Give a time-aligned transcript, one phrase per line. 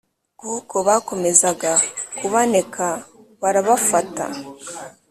[0.39, 1.71] kuko bakomezaga
[2.17, 2.85] kubaneka;
[3.41, 4.25] barabafata